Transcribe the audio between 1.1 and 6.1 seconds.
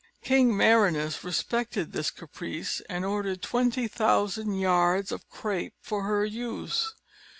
respected this caprice, and ordered twenty thousand yards of crape for